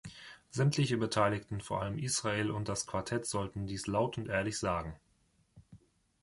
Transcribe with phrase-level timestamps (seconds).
[0.49, 4.95] Sämtliche Beteiligten, vor allem Israel, und das Quartett sollten dies laut und ehrlich sagen.